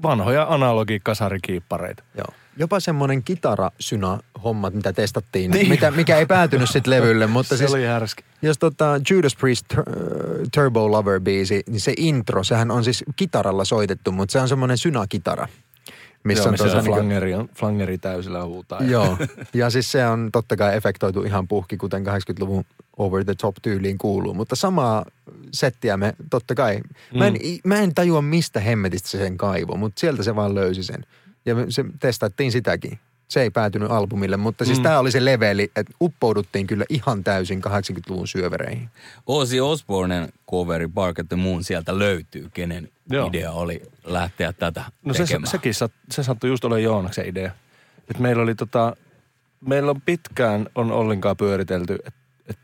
vanhoja 0.03 0.47
analogi-kasarikiippareita. 0.51 2.03
Joo. 2.15 2.27
Jopa 2.57 2.81
semmoinen 2.81 3.23
kitarasyna 3.23 4.19
hommat, 4.45 4.75
mitä 4.75 4.93
testattiin, 4.93 5.51
niin. 5.51 5.69
mitä, 5.69 5.91
mikä 5.91 6.17
ei 6.19 6.27
päätynyt 6.27 6.71
sitten 6.71 6.91
levylle, 6.91 7.27
mutta 7.37 7.49
Se 7.49 7.57
siis 7.59 7.71
oli 7.75 7.85
härski. 7.85 8.25
jos 8.43 8.59
tota 8.59 9.01
Judas 9.11 9.37
Priest 9.37 9.67
Tur- 9.75 9.83
Turbo 10.55 10.91
Lover 10.91 11.21
biisi, 11.21 11.63
niin 11.69 11.81
se 11.81 11.95
intro, 11.97 12.45
sehän 12.45 12.71
on 12.71 12.85
siis 12.85 13.05
kitaralla 13.17 13.65
soitettu, 13.65 14.13
mutta 14.13 14.33
se 14.33 14.41
on 14.41 14.49
semmoinen 14.49 14.79
synakitara. 14.79 15.49
Missä 16.25 16.43
Joo, 16.43 16.49
on 16.49 16.53
missä 16.53 16.67
niinku- 16.67 16.85
flangeri, 16.95 17.35
on, 17.35 17.49
flangeri 17.55 17.99
täysillä 17.99 18.45
huutaa. 18.45 18.83
Joo, 18.83 19.17
ja 19.55 19.71
siis 19.71 19.93
se 19.93 20.07
on 20.07 20.29
totta 20.33 20.57
kai 20.57 20.77
efektoitu 20.77 21.23
ihan 21.23 21.49
puhki, 21.49 21.77
kuten 21.77 22.07
80-luvun 22.07 22.65
over 22.97 23.25
the 23.25 23.35
top 23.35 23.57
tyyliin 23.63 23.99
kuuluu. 23.99 24.35
Mutta 24.35 24.57
samaa 24.57 25.05
settiä 25.53 25.97
me 25.97 26.15
totta 26.31 26.55
kai, 26.55 26.81
mä 27.19 27.27
en, 27.27 27.37
mä 27.65 27.77
en 27.77 27.95
tajua 27.95 28.23
mistä 28.23 28.61
hemmetistä 28.61 29.09
se 29.09 29.19
sen 29.19 29.37
kaivo, 29.37 29.77
mutta 29.77 30.01
sieltä 30.01 30.23
se 30.23 30.37
vaan 30.37 30.55
löysi 30.55 30.83
sen. 30.83 31.07
Ja 31.47 31.55
se 31.69 31.85
testattiin 32.01 32.53
sitäkin. 32.53 32.99
Se 33.33 33.43
ei 33.43 33.51
päätynyt 33.51 33.91
albumille, 33.91 34.37
mutta 34.37 34.65
siis 34.65 34.79
Mm. 34.79 34.83
tämä 34.83 34.99
oli 34.99 35.11
se 35.11 35.25
leveli, 35.25 35.71
että 35.77 35.93
uppouduttiin 36.01 36.67
kyllä 36.67 36.85
ihan 36.89 37.25
täysin 37.25 37.63
80-luvun 37.63 38.29
syövereihin. 38.29 38.89
Ozzy 39.27 39.61
Osbournen 39.61 40.33
coveri 40.51 40.89
Bark 40.89 41.19
at 41.19 41.29
the 41.29 41.37
Moon 41.37 41.65
sieltä 41.65 41.99
löytyy, 41.99 42.49
kenen 42.55 42.89
Joo. 43.11 43.27
idea 43.29 43.53
oli 43.53 43.83
lähteä 44.05 44.53
tätä 44.53 44.85
No 45.05 45.15
se, 45.15 45.23
tekemään. 45.25 45.51
sekin 45.51 45.75
sat, 45.75 45.93
se 46.11 46.23
sattui 46.23 46.51
just 46.51 46.65
olemaan 46.65 46.83
Joonaksen 46.83 47.27
idea. 47.29 47.53
Et 48.11 48.19
meillä 48.19 48.43
oli 48.43 48.55
tota, 48.55 48.97
meillä 49.61 49.91
on 49.91 50.01
pitkään 50.01 50.67
on 50.75 50.93
ollenkaan 50.93 51.37
pyöritelty, 51.37 51.95
että 51.95 52.21
et 52.49 52.59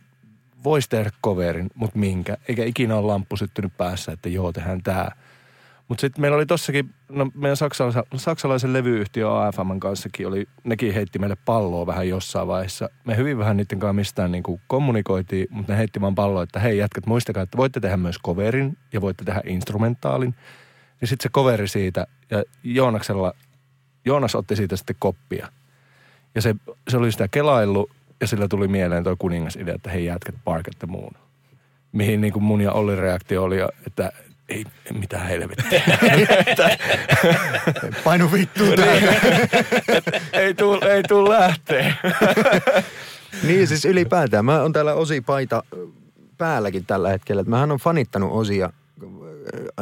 voisi 0.65 0.89
tehdä 0.89 1.11
coverin, 1.25 1.71
mutta 1.75 1.99
minkä. 1.99 2.37
Eikä 2.49 2.65
ikinä 2.65 2.97
ole 2.97 3.07
lamppu 3.07 3.37
syttynyt 3.37 3.73
päässä, 3.77 4.13
että 4.13 4.29
joo, 4.29 4.53
tehdään 4.53 4.83
tämä. 4.83 5.09
Mutta 5.89 6.01
sitten 6.01 6.21
meillä 6.21 6.37
oli 6.37 6.47
tossakin, 6.47 6.95
no 7.09 7.31
meidän 7.35 7.57
saksalaisen, 7.57 8.03
saksalaisen 8.17 8.73
levyyhtiö 8.73 9.43
AFM 9.43 9.79
kanssakin 9.79 10.27
oli, 10.27 10.49
nekin 10.65 10.95
heitti 10.95 11.19
meille 11.19 11.37
palloa 11.45 11.87
vähän 11.87 12.09
jossain 12.09 12.49
vaiheessa. 12.49 12.89
Me 13.05 13.17
hyvin 13.17 13.39
vähän 13.39 13.57
niiden 13.57 13.79
kanssa 13.79 13.93
mistään 13.93 14.33
niin 14.33 14.43
kuin 14.43 14.61
kommunikoitiin, 14.67 15.47
mutta 15.51 15.73
ne 15.73 15.79
heitti 15.79 16.01
vaan 16.01 16.15
palloa, 16.15 16.43
että 16.43 16.61
hei 16.61 16.79
jätkät, 16.79 17.07
muistakaa, 17.07 17.43
että 17.43 17.57
voitte 17.57 17.81
tehdä 17.81 17.97
myös 17.97 18.17
coverin 18.27 18.79
ja 18.93 19.01
voitte 19.01 19.25
tehdä 19.25 19.41
instrumentaalin. 19.45 20.35
Ja 21.01 21.07
sitten 21.07 21.23
se 21.23 21.29
coveri 21.29 21.69
siitä, 21.69 22.07
ja 22.31 22.43
Joonaksella, 22.63 23.33
Joonas 24.05 24.35
otti 24.35 24.57
siitä 24.57 24.77
sitten 24.77 24.97
koppia. 24.99 25.49
Ja 26.35 26.43
se, 26.43 26.55
se 26.89 26.97
oli 26.97 27.13
sitä 27.13 27.29
kelaillut, 27.29 27.91
ja 28.21 28.27
sillä 28.27 28.49
tuli 28.49 28.69
mieleen 28.69 29.05
tuo 29.05 29.17
kuningasidea, 29.19 29.75
että 29.75 29.91
hei 29.91 30.05
jätkät, 30.05 30.35
Bark 30.45 30.69
at 30.69 30.79
the 30.79 30.87
Moon. 30.87 31.13
Mihin 31.93 32.21
niin 32.21 32.33
kuin 32.33 32.43
mun 32.43 32.61
ja 32.61 32.73
Olli 32.73 32.97
reaktio 32.97 33.43
oli, 33.45 33.59
että 33.87 34.13
ei, 34.49 34.65
mitään 34.99 35.27
helvettiä. 35.27 35.83
Painu 38.05 38.33
vittu 38.33 38.65
ei 40.33 40.55
tuu, 40.55 40.81
ei 40.81 41.03
tuu 41.03 41.29
lähteä. 41.29 41.95
niin 43.47 43.67
siis 43.67 43.85
ylipäätään. 43.85 44.45
Mä 44.45 44.63
oon 44.63 44.73
täällä 44.73 44.95
Osi 44.95 45.21
paita 45.21 45.63
päälläkin 46.39 46.87
tällä 46.87 47.09
hetkellä. 47.09 47.45
Mähän 47.47 47.73
on 47.73 47.79
fanittanut 47.79 48.31
Osia 48.33 48.71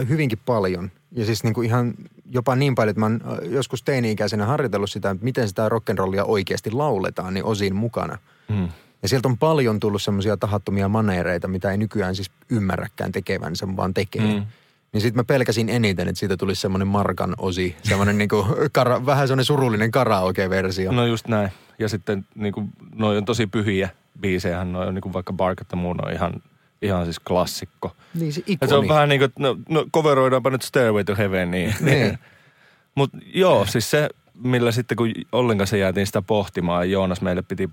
hyvinkin 0.08 0.38
paljon. 0.46 0.90
Ja 1.12 1.26
siis 1.26 1.44
niin 1.44 1.54
kuin 1.54 1.66
ihan 1.66 1.94
jopa 2.30 2.56
niin 2.56 2.74
paljon, 2.74 2.90
että 2.90 3.00
mä 3.00 3.06
oon 3.06 3.20
joskus 3.42 3.82
teini-ikäisenä 3.82 4.46
harjoitellut 4.46 4.90
sitä, 4.90 5.10
että 5.10 5.24
miten 5.24 5.48
sitä 5.48 5.68
rock'n'rollia 5.68 6.24
oikeasti 6.24 6.70
lauletaan, 6.70 7.34
niin 7.34 7.44
Osin 7.44 7.76
mukana. 7.76 8.18
Mm. 8.48 8.68
Ja 9.06 9.10
sieltä 9.10 9.28
on 9.28 9.38
paljon 9.38 9.80
tullut 9.80 10.02
semmoisia 10.02 10.36
tahattomia 10.36 10.88
maneereita, 10.88 11.48
mitä 11.48 11.70
ei 11.70 11.78
nykyään 11.78 12.14
siis 12.14 12.30
ymmärräkään 12.50 13.12
tekevänsä, 13.12 13.66
vaan 13.76 13.94
tekee. 13.94 14.22
Mm. 14.22 14.46
Niin 14.92 15.00
sitten 15.00 15.20
mä 15.20 15.24
pelkäsin 15.24 15.68
eniten, 15.68 16.08
että 16.08 16.18
siitä 16.18 16.36
tulisi 16.36 16.60
semmoinen 16.60 16.88
Markan 16.88 17.34
osi, 17.38 17.76
semmoinen 17.82 18.18
niinku 18.22 18.46
kara, 18.72 19.06
vähän 19.06 19.28
semmoinen 19.28 19.44
surullinen 19.44 19.90
karaoke-versio. 19.90 20.92
No 20.92 21.06
just 21.06 21.28
näin. 21.28 21.50
Ja 21.78 21.88
sitten 21.88 22.26
niinku, 22.34 22.64
noi 22.94 23.16
on 23.16 23.24
tosi 23.24 23.46
pyhiä 23.46 23.88
biisejä, 24.20 24.64
noi 24.64 24.86
on 24.86 24.94
niinku 24.94 25.12
vaikka 25.12 25.32
Bark 25.32 25.60
at 25.60 25.68
the 25.68 25.76
Moon 25.76 26.06
on 26.06 26.12
ihan, 26.12 26.42
ihan 26.82 27.04
siis 27.04 27.20
klassikko. 27.20 27.96
Niin 28.14 28.32
se 28.32 28.40
ikoni. 28.40 28.58
Ja 28.60 28.68
se 28.68 28.74
on 28.74 28.88
vähän 28.88 29.08
niin 29.08 29.20
kuin, 29.20 29.32
no, 29.38 29.56
no 29.68 29.84
coveroidaanpa 29.94 30.50
nyt 30.50 30.62
Stairway 30.62 31.04
to 31.04 31.16
Heaven, 31.16 31.50
niin. 31.50 31.74
niin. 31.80 32.18
Mutta 32.94 33.18
joo, 33.34 33.66
siis 33.66 33.90
se, 33.90 34.08
millä 34.44 34.72
sitten 34.72 34.96
kun 34.96 35.12
Ollin 35.32 35.58
kanssa 35.58 35.76
jäätiin 35.76 36.06
sitä 36.06 36.22
pohtimaan, 36.22 36.90
Joonas 36.90 37.20
meille 37.20 37.42
piti 37.42 37.70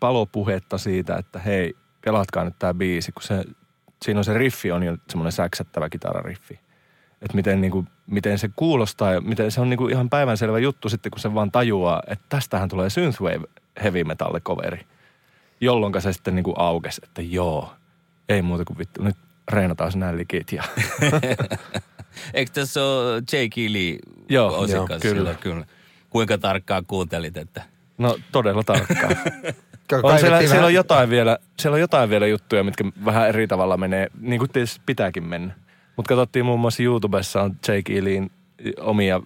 palopuhetta 0.00 0.78
siitä, 0.78 1.16
että 1.16 1.38
hei, 1.38 1.76
pelatkaa 2.04 2.44
nyt 2.44 2.54
tämä 2.58 2.74
biisi, 2.74 3.12
kun 3.12 3.22
se, 3.22 3.44
siinä 4.02 4.20
on 4.20 4.24
se 4.24 4.38
riffi 4.38 4.72
on 4.72 4.82
jo 4.82 4.96
semmoinen 5.08 5.32
säksättävä 5.32 5.88
kitarariffi. 5.88 6.60
Että 7.22 7.36
miten, 7.36 7.60
niin 7.60 7.70
kuin, 7.70 7.88
miten 8.06 8.38
se 8.38 8.50
kuulostaa 8.56 9.12
ja 9.12 9.20
miten 9.20 9.50
se 9.50 9.60
on 9.60 9.70
niin 9.70 9.78
kuin 9.78 9.92
ihan 9.92 10.10
päivänselvä 10.10 10.58
juttu 10.58 10.88
sitten, 10.88 11.10
kun 11.10 11.20
se 11.20 11.34
vaan 11.34 11.50
tajuaa, 11.50 12.02
että 12.06 12.24
tästähän 12.28 12.68
tulee 12.68 12.90
synthwave 12.90 13.40
heavy 13.82 14.04
metal 14.04 14.40
coveri. 14.40 14.80
Jolloin 15.60 16.02
se 16.02 16.12
sitten 16.12 16.34
niin 16.34 16.44
kuin 16.44 16.58
aukesi, 16.58 17.00
että 17.04 17.22
joo, 17.22 17.72
ei 18.28 18.42
muuta 18.42 18.64
kuin 18.64 18.78
vittu, 18.78 19.02
nyt 19.02 19.16
reenataan 19.52 19.92
nämä 19.96 20.16
likit 20.16 20.52
ja... 20.52 20.64
Eikö 22.34 22.52
tässä 22.52 22.84
ole 22.84 23.16
J.K. 23.32 23.56
Lee 23.56 23.98
Joo, 24.28 24.66
joo 24.66 24.88
kyllä. 25.00 25.34
kyllä. 25.34 25.66
Kuinka 26.10 26.38
tarkkaan 26.38 26.86
kuuntelit, 26.86 27.36
että... 27.36 27.62
No 27.98 28.18
todella 28.32 28.62
tarkkaan. 28.62 29.16
on 30.02 30.18
siellä, 30.18 30.46
siellä, 30.46 30.66
on 30.66 30.74
jotain 30.74 31.10
vielä, 31.10 31.38
siellä 31.58 31.74
on 31.74 31.80
jotain 31.80 32.10
vielä 32.10 32.26
juttuja, 32.26 32.64
mitkä 32.64 32.84
vähän 33.04 33.28
eri 33.28 33.46
tavalla 33.46 33.76
menee, 33.76 34.08
niin 34.20 34.38
kuin 34.38 34.50
tietysti 34.50 34.80
pitääkin 34.86 35.24
mennä. 35.24 35.54
Mutta 35.96 36.08
katsottiin 36.08 36.44
muun 36.44 36.60
muassa 36.60 36.82
YouTubessa 36.82 37.42
on 37.42 37.56
Jake 37.68 37.92
Iliin 37.92 38.30
omia 38.80 39.20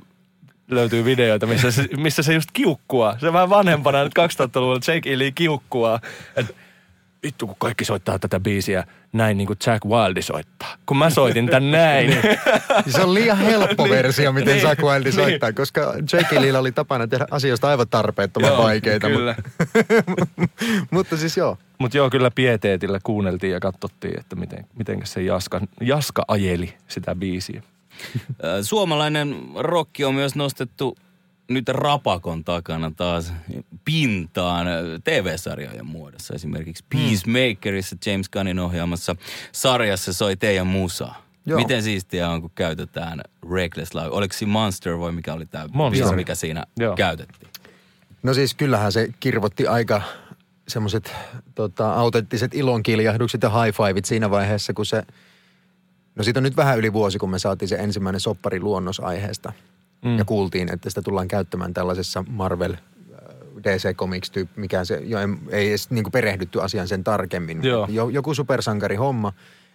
löytyy 0.71 1.05
videoita, 1.05 1.47
missä 1.47 1.71
se, 1.71 1.89
missä 1.97 2.23
se 2.23 2.35
just 2.35 2.51
kiukkua. 2.53 3.17
Se 3.21 3.33
vähän 3.33 3.51
vanhempana 3.51 4.05
nyt 4.05 4.13
2000-luvulla 4.19 4.81
Jake 4.95 5.19
Lee 5.19 5.31
kiukkua. 5.31 6.01
Että 6.37 6.55
vittu 7.23 7.47
kun 7.47 7.57
kaikki 7.59 7.85
soittaa 7.85 8.19
tätä 8.19 8.41
biisiä 8.41 8.85
näin 9.13 9.39
niin 9.39 9.47
kuin 9.47 9.59
Jack 9.67 9.85
Wilde 9.85 10.23
soittaa. 10.23 10.77
Kun 10.87 10.97
mä 10.97 11.11
soitin 11.11 11.47
tän 11.47 11.71
näin. 11.71 12.11
niin. 12.11 12.23
Se 12.89 13.03
on 13.03 13.15
liian 13.15 13.39
helppo 13.39 13.83
niin. 13.85 13.97
versio, 13.97 14.33
miten 14.33 14.55
niin. 14.55 14.69
Jack 14.69 14.83
Wilde 14.83 15.13
soittaa, 15.13 15.49
niin. 15.49 15.55
koska 15.55 15.95
Jake 16.13 16.41
Leella 16.41 16.59
oli 16.59 16.73
tapana 16.73 17.07
tehdä 17.07 17.27
asioista 17.31 17.69
aivan 17.69 17.89
tarpeettoman 17.89 18.51
joo, 18.51 18.63
vaikeita. 18.63 19.09
Kyllä. 19.09 19.35
mutta 20.91 21.17
siis 21.17 21.37
joo. 21.37 21.59
Mutta 21.79 21.97
joo, 21.97 22.11
kyllä 22.11 22.31
pieteetillä 22.31 22.99
kuunneltiin 23.03 23.53
ja 23.53 23.61
katsottiin, 23.61 24.21
että 24.21 24.37
miten, 24.37 24.67
miten 24.79 25.01
se 25.05 25.23
Jaska, 25.23 25.61
Jaska 25.81 26.25
ajeli 26.29 26.75
sitä 26.89 27.15
biisiä. 27.15 27.63
Suomalainen 28.63 29.37
rokki 29.55 30.05
on 30.05 30.15
myös 30.15 30.35
nostettu 30.35 30.97
nyt 31.49 31.69
rapakon 31.69 32.45
takana 32.45 32.93
taas 32.97 33.33
pintaan 33.93 34.67
TV-sarjojen 35.05 35.87
muodossa. 35.87 36.35
Esimerkiksi 36.35 36.85
hmm. 36.95 37.01
Peacemakerissa 37.01 37.97
James 38.07 38.29
Gunnin 38.29 38.59
ohjaamassa 38.59 39.17
sarjassa 39.53 40.13
soi 40.13 40.37
teidän 40.37 40.67
musaa. 40.67 41.23
Joo. 41.47 41.59
Miten 41.59 41.83
siistiä 41.83 42.29
on, 42.29 42.41
kun 42.41 42.51
käytetään 42.55 43.21
Reckless 43.53 43.95
Live? 43.95 44.09
Oliko 44.09 44.35
se 44.35 44.47
Monster 44.47 44.99
vai 44.99 45.13
mikä 45.13 45.35
oli 45.35 45.47
tämä 45.47 45.91
biisi, 45.91 46.15
mikä 46.15 46.35
siinä 46.35 46.65
Joo. 46.79 46.97
käytettiin? 46.97 47.51
No 48.23 48.35
siis 48.35 48.55
kyllähän 48.55 48.93
se 48.93 49.09
kirvotti 49.21 49.67
aika 49.67 50.03
semmoiset 50.69 51.13
tota, 51.55 51.93
autenttiset 51.93 52.55
ilonkiljahdukset 52.55 53.43
ja 53.43 53.63
high 53.63 53.77
fiveit 53.77 54.05
siinä 54.05 54.31
vaiheessa, 54.31 54.73
kun 54.73 54.87
se... 54.87 55.03
No 56.15 56.25
siitä 56.25 56.41
on 56.41 56.45
nyt 56.45 56.57
vähän 56.57 56.79
yli 56.79 56.93
vuosi, 56.93 57.19
kun 57.19 57.31
me 57.31 57.39
saatiin 57.39 57.69
se 57.69 57.77
ensimmäinen 57.77 58.21
soppari 58.21 58.61
luonnosaiheesta– 58.61 59.53
mm. 60.05 60.19
ja 60.19 60.25
kuultiin, 60.25 60.73
että 60.73 60.89
sitä 60.89 61.03
tullaan 61.03 61.29
käyttämään 61.29 61.75
tällaisessa 61.75 62.25
Marvel 62.29 62.73
äh, 62.73 62.79
DC 63.63 63.95
Comics 63.95 64.31
tyyppi, 64.31 64.61
mikä 64.61 64.85
se, 64.85 65.01
jo, 65.05 65.19
ei 65.51 65.69
edes 65.69 65.91
niin 65.91 66.05
kuin 66.05 66.13
perehdytty 66.13 66.63
asian 66.63 66.89
sen 66.89 67.05
tarkemmin. 67.05 67.63
Joo. 67.63 67.89
Joku 68.13 68.35
supersankari 68.35 68.97
homma, 68.97 69.33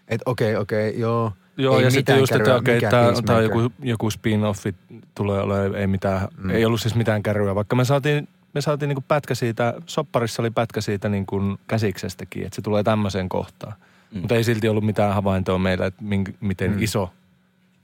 että 0.07 0.23
okei, 0.25 0.51
okay, 0.51 0.61
okei, 0.61 0.89
okay, 0.89 1.01
joo. 1.01 1.31
Joo, 1.57 1.77
ei 1.77 1.83
ja 1.83 1.91
sitten 1.91 2.19
just, 2.19 2.31
että 2.31 2.55
okei, 2.55 2.77
okay, 2.77 2.89
tämä 3.25 3.41
joku, 3.41 3.71
joku 3.83 4.09
spin-offi 4.09 4.75
tulee 5.15 5.41
olemaan, 5.41 5.75
ei 5.75 5.87
mitään, 5.87 6.27
mm. 6.37 6.49
ei 6.49 6.65
ollut 6.65 6.81
siis 6.81 6.95
mitään 6.95 7.23
kärryä, 7.23 7.55
vaikka 7.55 7.75
me 7.75 7.85
saatiin 7.85 8.27
me 8.53 8.61
saatiin 8.61 8.89
niin 8.89 9.03
pätkä 9.07 9.35
siitä, 9.35 9.73
sopparissa 9.85 10.41
oli 10.41 10.51
pätkä 10.51 10.81
siitä 10.81 11.09
niin 11.09 11.25
kuin 11.25 11.57
käsiksestäkin, 11.67 12.45
että 12.45 12.55
se 12.55 12.61
tulee 12.61 12.83
tämmöiseen 12.83 13.29
kohtaan. 13.29 13.73
Mm. 14.11 14.19
Mutta 14.19 14.35
ei 14.35 14.43
silti 14.43 14.69
ollut 14.69 14.83
mitään 14.83 15.13
havaintoa 15.13 15.59
meillä, 15.59 15.85
että 15.85 16.03
mink, 16.03 16.29
miten 16.39 16.71
mm. 16.71 16.83
iso 16.83 17.09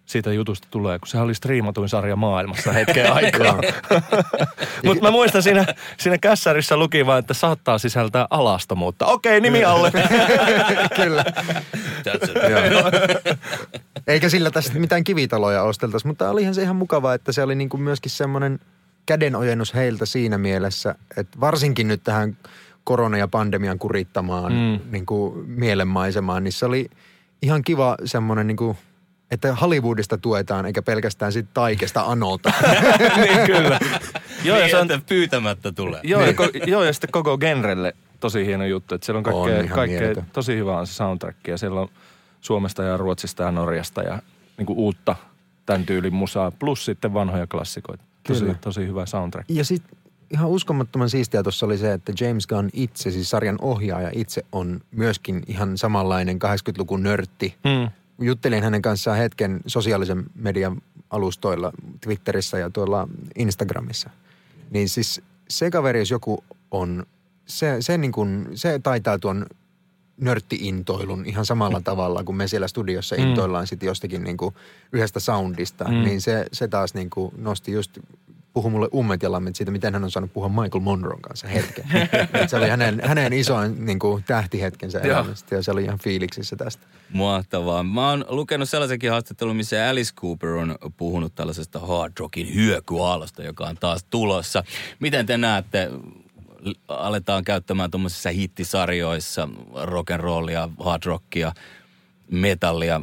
siitä 0.06 0.34
jutusta 0.34 0.68
tulee, 0.72 1.00
kun 1.00 1.08
sehän 1.08 1.26
oli 1.26 1.36
striimatuin 1.36 1.90
sarja 1.90 2.16
maailmassa 2.16 2.72
hetken 2.72 3.14
aikaa. 3.14 3.62
Mutta 4.86 5.04
mä 5.04 5.12
muistan 5.12 5.44
siinä, 5.44 5.66
siinä 5.98 6.18
kässärissä 6.18 6.78
luki 6.78 7.06
vaan, 7.06 7.20
että 7.20 7.34
saattaa 7.34 7.78
sisältää 7.78 8.28
alastomuutta. 8.30 9.06
Okei, 9.06 9.42
nimi 9.42 9.64
alle. 9.64 9.92
Kyllä. 10.96 11.26
Eikä 14.08 14.30
sillä 14.30 14.52
tästä 14.52 14.80
mitään 14.80 15.04
kivitaloja 15.04 15.64
osteltaisi, 15.64 16.08
mutta 16.08 16.30
olihan 16.30 16.56
se 16.56 16.62
ihan 16.62 16.76
mukavaa, 16.76 17.14
että 17.14 17.32
se 17.32 17.44
oli 17.44 17.56
niinku 17.56 17.78
myöskin 17.78 18.12
semmoinen 18.12 18.60
kädenojennus 19.06 19.74
heiltä 19.74 20.06
siinä 20.06 20.38
mielessä, 20.38 20.96
että 21.18 21.40
varsinkin 21.40 21.88
nyt 21.88 22.04
tähän 22.04 22.38
korona- 22.84 23.18
ja 23.18 23.28
pandemian 23.28 23.80
kurittamaan 23.80 24.54
mm. 24.54 24.92
niin 24.92 25.06
kuin 25.06 25.50
mielenmaisemaan, 25.50 26.44
niin 26.44 26.54
se 26.54 26.66
oli 26.66 26.90
ihan 27.42 27.64
kiva 27.64 27.96
semmoinen 28.06 28.48
niin 28.48 28.58
kuin– 28.58 28.78
että 29.34 29.56
Hollywoodista 29.56 30.18
tuetaan, 30.18 30.66
eikä 30.66 30.82
pelkästään 30.82 31.32
sit 31.32 31.46
taikesta 31.54 32.02
anolta. 32.02 32.54
niin 33.22 33.40
kyllä. 33.46 33.80
joo, 34.44 34.58
ja 34.58 34.64
niin, 34.64 34.72
se 34.72 34.78
on 34.78 35.02
pyytämättä 35.08 35.72
tulee. 35.72 36.00
Joo, 36.04 36.22
niin. 36.22 36.36
ja, 36.54 36.66
joo, 36.66 36.84
ja 36.84 36.94
sitten 36.94 37.12
koko 37.12 37.38
genrelle 37.38 37.94
tosi 38.20 38.46
hieno 38.46 38.66
juttu, 38.66 38.96
että 38.96 39.06
siellä 39.06 39.18
on 39.18 39.24
kaikkea, 39.24 39.60
on 39.60 39.68
kaikkea 39.68 40.24
tosi 40.34 40.56
hyvää 40.56 40.78
on 40.78 40.88
se 40.88 40.94
soundtrack, 40.94 41.48
ja 41.48 41.58
siellä 41.58 41.82
on 41.82 41.90
Suomesta 42.42 42.84
ja 42.84 42.98
Ruotsista 42.98 43.44
ja 43.44 43.52
Norjasta 43.52 44.02
ja 44.02 44.22
niin 44.58 44.66
kuin 44.66 44.80
uutta 44.80 45.16
tämän 45.66 45.86
tyylin 45.86 46.14
musaa, 46.14 46.52
plus 46.52 46.86
sitten 46.86 47.14
vanhoja 47.14 47.48
klassikoita. 47.48 48.04
Tosi, 48.28 48.46
tosi 48.62 48.88
hyvä 48.88 49.06
soundtrack. 49.06 49.50
Ja 49.50 49.66
sitten 49.66 49.98
ihan 50.32 50.50
uskomattoman 50.50 51.10
siistiä 51.10 51.44
tuossa 51.44 51.66
oli 51.66 51.78
se, 51.78 51.94
että 51.94 52.14
James 52.20 52.48
Gunn 52.48 52.70
itse, 52.74 53.12
siis 53.12 53.30
sarjan 53.30 53.58
ohjaaja 53.62 54.10
itse 54.14 54.46
on 54.52 54.82
myöskin 54.92 55.44
ihan 55.48 55.78
samanlainen 55.78 56.40
80-luvun 56.44 57.04
nörtti. 57.04 57.56
Hmm 57.70 57.90
juttelin 58.26 58.64
hänen 58.64 58.82
kanssaan 58.82 59.18
hetken 59.18 59.62
sosiaalisen 59.68 60.24
median 60.36 60.82
alustoilla, 61.10 61.72
Twitterissä 62.02 62.60
ja 62.60 62.70
tuolla 62.70 63.08
Instagramissa. 63.36 64.10
Niin 64.72 64.90
siis 64.90 65.22
se 65.50 65.72
kaveri, 65.72 66.00
jos 66.00 66.12
joku 66.12 66.44
on, 66.72 67.06
se, 67.46 67.78
se, 67.80 67.98
niin 67.98 68.12
kuin, 68.12 68.48
se 68.56 68.80
taitaa 68.80 69.20
tuon 69.20 69.46
nörtti-intoilun 70.18 71.26
ihan 71.26 71.46
samalla 71.46 71.82
tavalla, 71.82 72.24
kun 72.24 72.36
me 72.36 72.48
siellä 72.48 72.68
studiossa 72.68 73.16
mm. 73.16 73.24
intoillaan 73.24 73.68
sitten 73.68 73.88
jostakin 73.88 74.24
niin 74.24 74.38
kuin 74.38 74.56
yhdestä 74.92 75.20
soundista. 75.20 75.84
Mm. 75.84 76.04
Niin 76.04 76.22
se, 76.22 76.46
se 76.52 76.68
taas 76.68 76.94
niin 76.94 77.10
kuin 77.10 77.34
nosti 77.38 77.72
just 77.72 78.00
puhui 78.54 78.72
mulle 78.72 78.90
ummet 78.94 79.24
ja 79.24 79.32
lammet 79.32 79.56
siitä, 79.56 79.72
miten 79.72 79.94
hän 79.94 80.04
on 80.04 80.12
saanut 80.12 80.34
puhua 80.34 80.50
Michael 80.50 80.82
Monroon 80.82 81.22
kanssa 81.22 81.48
hetken. 81.48 81.86
Et 82.42 82.50
se 82.50 82.58
oli 82.58 82.70
hänen, 82.70 83.02
hänen 83.04 83.34
isoin 83.34 83.86
niin 83.86 84.00
kuin, 84.00 84.24
tähtihetkensä 84.24 85.00
elämästä 85.00 85.56
ja 85.56 85.64
se 85.64 85.72
oli 85.72 85.84
ihan 85.84 86.00
fiiliksissä 86.00 86.56
tästä. 86.56 86.88
Mahtavaa. 87.14 87.84
Mä 87.84 88.10
oon 88.10 88.26
lukenut 88.30 88.70
sellaisenkin 88.70 89.12
haastattelun, 89.12 89.56
missä 89.56 89.90
Alice 89.90 90.14
Cooper 90.16 90.50
on 90.50 90.76
puhunut 90.98 91.36
tällaisesta 91.36 91.80
hard 91.80 92.14
rockin 92.20 92.56
hyökyaallosta, 92.56 93.44
joka 93.44 93.68
on 93.68 93.78
taas 93.80 94.04
tulossa. 94.10 94.64
Miten 95.00 95.26
te 95.26 95.38
näette, 95.38 95.90
aletaan 96.88 97.44
käyttämään 97.44 97.92
tuommoisissa 97.92 98.30
hittisarjoissa 98.30 99.50
rock'n'rollia, 99.84 100.84
hard 100.84 101.04
rockia, 101.06 101.54
metallia. 102.32 103.02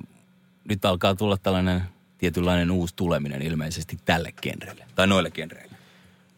Nyt 0.68 0.84
alkaa 0.84 1.14
tulla 1.14 1.36
tällainen 1.36 1.82
tietynlainen 2.20 2.70
uusi 2.70 2.94
tuleminen 2.96 3.42
ilmeisesti 3.42 3.98
tälle 4.04 4.32
genrelle, 4.42 4.84
tai 4.94 5.06
noille 5.06 5.30
genreille. 5.30 5.76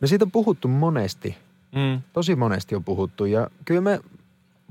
No 0.00 0.08
siitä 0.08 0.24
on 0.24 0.30
puhuttu 0.30 0.68
monesti, 0.68 1.36
Mm. 1.74 2.02
tosi 2.12 2.36
monesti 2.36 2.74
on 2.74 2.84
puhuttu 2.84 3.24
ja 3.24 3.48
kyllä 3.64 3.80
me 3.80 4.00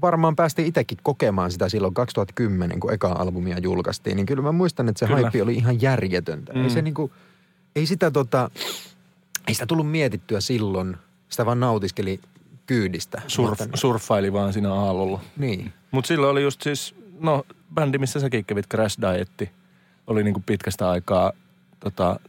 varmaan 0.02 0.36
päästiin 0.36 0.68
itsekin 0.68 0.98
kokemaan 1.04 1.52
sitä 1.52 1.70
silloin 1.70 1.94
2010, 1.94 2.80
kun 2.80 2.94
eka 2.94 3.08
albumia 3.12 3.58
julkaistiin. 3.60 4.16
Niin 4.16 4.26
kyllä 4.26 4.44
mä 4.44 4.52
muistan, 4.52 4.90
että 4.90 5.00
se 5.00 5.06
Kyllä. 5.06 5.22
haippi 5.22 5.42
oli 5.42 5.54
ihan 5.54 5.82
järjetöntä. 5.82 6.54
Mm. 6.54 6.64
Ei 6.64 6.70
se 6.70 6.82
niinku, 6.82 7.12
ei 7.76 7.86
sitä 7.86 8.12
tota, 8.12 8.52
ei 9.48 9.54
sitä 9.54 9.66
tullut 9.66 9.92
mietittyä 9.92 10.42
silloin. 10.42 10.98
Sitä 11.30 11.46
vaan 11.46 11.60
nautiskeli 11.60 12.20
kyydistä. 12.66 13.22
Surf, 13.28 13.60
surffaili 13.74 14.34
vaan 14.34 14.54
siinä 14.54 14.74
aallolla. 14.74 15.20
Niin. 15.38 15.74
Mutta 15.92 16.08
silloin 16.08 16.32
oli 16.32 16.44
just 16.44 16.62
siis, 16.62 16.96
no 17.20 17.44
bändi, 17.74 17.98
missä 17.98 18.20
säkin 18.20 18.46
kävit, 18.46 18.68
Crash 18.70 19.02
Dietti, 19.02 19.50
oli 20.12 20.24
niinku 20.24 20.44
pitkästä 20.46 20.90
aikaa 20.90 21.32
tota, 21.80 22.20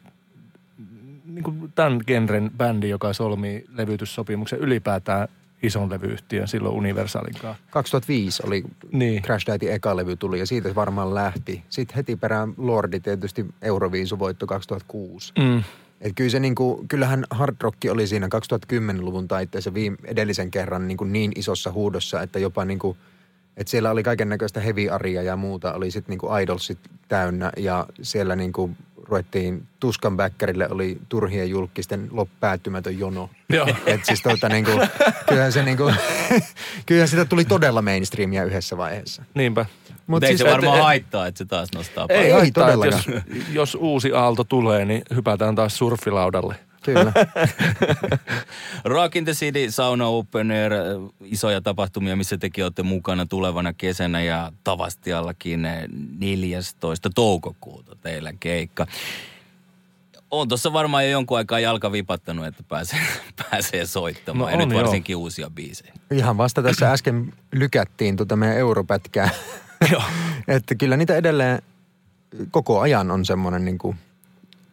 niinku 1.24 1.68
tämän 1.74 2.00
genren 2.06 2.50
bändi, 2.56 2.88
joka 2.88 3.12
solmii 3.12 3.64
levytyssopimuksen 3.74 4.58
ylipäätään 4.58 5.28
ison 5.62 5.90
levyyhtiön 5.90 6.48
silloin 6.48 6.74
Universalin 6.74 7.34
kanssa. 7.42 7.62
2005 7.70 8.42
oli 8.46 8.64
Niin. 8.92 9.22
Crash 9.22 9.46
Dietin 9.46 9.72
eka 9.72 9.96
levy 9.96 10.16
tuli 10.16 10.38
ja 10.38 10.46
siitä 10.46 10.68
se 10.68 10.74
varmaan 10.74 11.14
lähti. 11.14 11.62
Sitten 11.68 11.96
heti 11.96 12.16
perään 12.16 12.54
Lordi 12.56 13.00
tietysti 13.00 13.46
Euroviisuvoitto 13.62 14.46
2006. 14.46 15.32
Mm. 15.38 15.62
Et 16.00 16.12
kyllä 16.14 16.30
se 16.30 16.40
niinku, 16.40 16.84
kyllähän 16.88 17.24
hard 17.30 17.56
rock 17.60 17.78
oli 17.90 18.06
siinä 18.06 18.28
2010-luvun 18.72 19.28
taitteessa 19.28 19.74
viime, 19.74 19.96
edellisen 20.04 20.50
kerran 20.50 20.88
niinku 20.88 21.04
niin 21.04 21.32
isossa 21.36 21.72
huudossa, 21.72 22.22
että 22.22 22.38
jopa 22.38 22.64
niinku, 22.64 22.96
että 23.56 23.70
siellä 23.70 23.90
oli 23.90 24.02
kaiken 24.02 24.28
näköistä 24.28 24.60
heavy 24.60 24.88
aria 24.88 25.22
ja 25.22 25.36
muuta, 25.36 25.72
oli 25.72 25.90
sitten 25.90 26.12
niinku 26.12 26.28
idolsit 26.42 26.78
täynnä 27.08 27.52
ja 27.56 27.86
siellä 28.02 28.36
niinku 28.36 28.70
ruvettiin 28.96 29.66
Tuskan 29.80 30.16
Bäkkärille 30.16 30.68
oli 30.70 30.98
turhien 31.08 31.50
julkisten 31.50 32.08
lop 32.10 32.28
päättymätön 32.40 32.98
jono. 32.98 33.30
Joo. 33.48 33.66
Et 33.86 34.04
siis 34.04 34.22
tota 34.22 34.48
niinku, 34.48 34.70
kyllähän 35.28 35.52
se 35.52 35.62
niinku, 35.62 35.92
kyllähän 36.86 37.08
sitä 37.08 37.24
tuli 37.24 37.44
todella 37.44 37.82
mainstreamia 37.82 38.44
yhdessä 38.44 38.76
vaiheessa. 38.76 39.22
Niinpä. 39.34 39.66
Mutta 40.06 40.26
ei 40.26 40.36
siis- 40.36 40.48
se 40.48 40.52
varmaan 40.54 40.78
et- 40.78 40.84
haittaa, 40.84 41.26
että 41.26 41.38
se 41.38 41.44
taas 41.44 41.68
nostaa 41.74 42.06
Ei, 42.08 42.18
Ei 42.32 42.50
paljon. 42.54 42.92
haittaa, 42.92 43.14
jos, 43.14 43.24
jos 43.52 43.74
uusi 43.74 44.12
aalto 44.12 44.44
tulee, 44.44 44.84
niin 44.84 45.02
hypätään 45.14 45.54
taas 45.54 45.78
surfilaudalle. 45.78 46.54
Kyllä. 46.82 47.12
Rock 48.84 49.16
in 49.16 49.24
the 49.24 49.32
City, 49.32 49.70
Sauna 49.70 50.06
Open 50.06 50.50
Air, 50.50 50.72
äh, 50.72 50.80
isoja 51.24 51.60
tapahtumia, 51.60 52.16
missä 52.16 52.38
tekin 52.38 52.64
olette 52.64 52.82
mukana 52.82 53.26
tulevana 53.26 53.72
kesänä 53.72 54.22
ja 54.22 54.52
Tavastiallakin 54.64 55.64
äh, 55.64 55.82
14. 56.18 57.10
toukokuuta 57.14 57.96
teillä 58.02 58.32
keikka. 58.40 58.86
On 60.30 60.48
tuossa 60.48 60.72
varmaan 60.72 61.04
jo 61.04 61.10
jonkun 61.10 61.36
aikaa 61.36 61.60
jalka 61.60 61.92
vipattanut, 61.92 62.46
että 62.46 62.62
pääsee, 62.68 63.00
pääsee 63.50 63.86
soittamaan. 63.86 64.52
No 64.52 64.58
ja 64.58 64.62
on 64.62 64.68
nyt 64.68 64.76
joo. 64.76 64.84
varsinkin 64.84 65.16
uusia 65.16 65.50
biisejä. 65.50 65.92
Ihan 66.10 66.38
vasta 66.38 66.62
tässä 66.62 66.90
äsken 66.92 67.32
lykättiin 67.52 68.16
tuota 68.16 68.36
meidän 68.36 68.56
europätkää. 68.56 69.30
että 70.48 70.74
kyllä 70.74 70.96
niitä 70.96 71.16
edelleen 71.16 71.62
koko 72.50 72.80
ajan 72.80 73.10
on 73.10 73.24
semmoinen 73.24 73.64
niin 73.64 73.78
kuin 73.78 73.96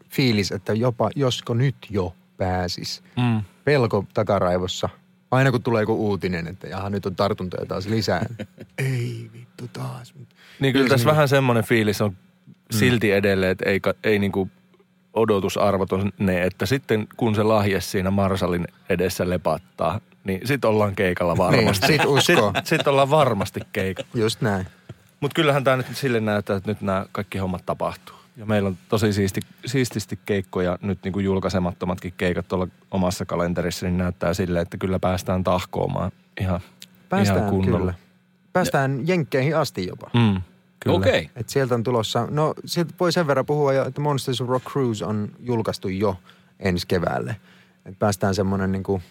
fiilis, 0.10 0.52
että 0.52 0.74
jopa 0.74 1.10
josko 1.16 1.54
nyt 1.54 1.76
jo 1.90 2.16
pääsis. 2.38 3.04
Mm. 3.18 3.42
Pelko 3.66 4.06
takaraivossa. 4.14 4.90
Aina 5.32 5.52
kun 5.52 5.64
tulee 5.64 5.82
joku 5.82 6.08
uutinen, 6.08 6.48
että 6.48 6.68
jaha 6.68 6.90
nyt 6.90 7.06
on 7.06 7.16
tartuntoja 7.16 7.66
taas 7.66 7.86
lisää. 7.86 8.26
Ei 8.78 9.30
vittu 9.34 9.68
taas. 9.74 10.14
Niin 10.60 10.74
kyllä 10.74 10.90
tässä 10.90 11.06
niin- 11.06 11.12
vähän 11.12 11.28
semmoinen 11.28 11.64
fiilis 11.64 12.02
on 12.02 12.18
silti 12.72 13.12
edelleen, 13.12 13.52
että 13.52 13.70
ei, 13.70 13.82
ei 14.04 14.20
niinku 14.20 14.50
odotusarvot 15.14 15.92
on 15.92 16.12
ne, 16.20 16.44
että 16.44 16.66
sitten 16.66 17.08
kun 17.18 17.36
se 17.36 17.44
lahje 17.44 17.82
siinä 17.82 18.12
Marsalin 18.12 18.68
edessä 18.90 19.30
lepattaa, 19.30 20.02
niin 20.24 20.48
sit 20.48 20.66
ollaan 20.66 20.96
keikalla 20.96 21.38
varmasti. 21.38 21.88
Niin, 21.88 22.00
sit 22.02 22.10
uskoo. 22.10 22.52
Sit, 22.56 22.66
sit 22.66 22.88
ollaan 22.88 23.10
varmasti 23.10 23.60
keikalla. 23.74 24.10
Just 24.14 24.42
näin. 24.42 24.68
Mutta 25.20 25.36
kyllähän 25.36 25.64
tämä 25.64 25.78
nyt 25.78 25.88
sille 25.94 26.20
näyttää, 26.20 26.56
että 26.56 26.72
nyt 26.72 26.82
nämä 26.82 27.06
kaikki 27.12 27.38
hommat 27.38 27.66
tapahtuu. 27.66 28.16
Ja 28.40 28.46
meillä 28.46 28.68
on 28.68 28.78
tosi 28.90 29.14
siisti, 29.14 29.42
siististi 29.66 30.20
keikkoja, 30.26 30.78
nyt 30.82 31.00
niin 31.04 31.14
kuin 31.14 31.26
julkaisemattomatkin 31.26 32.14
keikat 32.18 32.48
tuolla 32.48 32.68
omassa 32.92 33.26
kalenterissa, 33.26 33.86
niin 33.86 33.98
näyttää 33.98 34.34
silleen, 34.34 34.62
että 34.62 34.78
kyllä 34.78 35.00
päästään 35.00 35.44
tahkoamaan 35.44 36.12
ihan, 36.42 36.60
Päästään 37.10 37.40
ihan 37.40 37.50
kunnolla. 37.50 37.80
kyllä. 37.80 37.94
Päästään 38.54 39.08
jenkkeihin 39.08 39.58
asti 39.58 39.88
jopa. 39.88 40.10
Mm, 40.14 40.42
kyllä. 40.80 40.98
Okei. 40.98 41.20
Okay. 41.20 41.30
Et 41.36 41.50
sieltä 41.50 41.76
on 41.76 41.84
tulossa, 41.84 42.28
no 42.30 42.54
sieltä 42.66 42.94
voi 43.00 43.12
sen 43.12 43.28
verran 43.28 43.46
puhua 43.46 43.74
jo, 43.74 43.86
että 43.86 44.02
Monsters 44.02 44.42
of 44.42 44.50
Rock 44.50 44.66
Cruise 44.66 45.06
on 45.06 45.32
julkaistu 45.40 45.88
jo 45.88 46.18
ensi 46.60 46.88
keväälle. 46.88 47.36
Et 47.86 48.00
päästään 48.00 48.36
semmoinen 48.36 48.72
niinku 48.72 49.02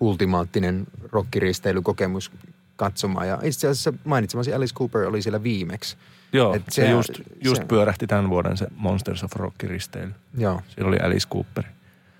ultimaattinen 0.00 0.86
rockiristeilykokemus 1.12 2.30
katsomaan. 2.76 3.28
Ja 3.28 3.38
itse 3.42 3.68
asiassa 3.68 3.92
mainitsemasi 4.04 4.54
Alice 4.54 4.74
Cooper 4.74 5.02
oli 5.02 5.22
siellä 5.22 5.42
viimeksi. 5.42 5.96
Joo, 6.32 6.54
Et 6.54 6.62
se, 6.68 6.82
se- 6.82 6.90
just, 6.90 7.10
just 7.44 7.62
se- 7.62 7.68
pyörähti 7.68 8.06
tämän 8.06 8.30
vuoden 8.30 8.56
se 8.56 8.66
Monsters 8.76 9.24
of 9.24 9.32
Rock 9.32 9.62
risteily. 9.62 10.14
Joo, 10.38 10.60
Siellä 10.68 10.88
oli 10.88 10.98
Alice 10.98 11.28
Cooper. 11.28 11.64